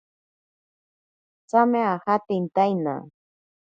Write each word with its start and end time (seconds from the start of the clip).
Tsame 1.47 1.79
ajate 1.93 2.33
intaina. 2.39 2.95